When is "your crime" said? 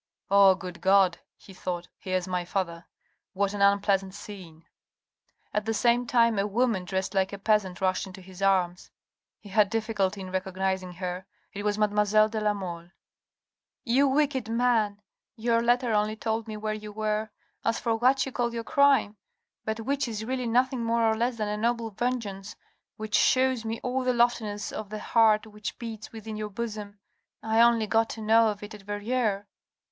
18.55-19.17